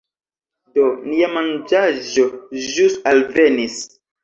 Do, 0.77 0.85
nia 1.09 1.27
manĝaĵo 1.35 2.27
ĵus 2.73 2.99
alvenis 3.15 3.81